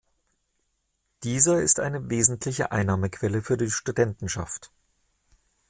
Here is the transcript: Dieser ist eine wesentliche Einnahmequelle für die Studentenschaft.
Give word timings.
Dieser 1.21 1.61
ist 1.61 1.79
eine 1.79 2.09
wesentliche 2.09 2.71
Einnahmequelle 2.71 3.43
für 3.43 3.55
die 3.55 3.69
Studentenschaft. 3.69 4.71